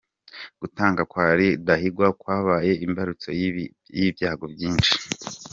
[0.61, 3.29] Gutanga kwa Rudahigwa kwabaye imbarutso
[3.97, 4.91] y’ibyago byinshi.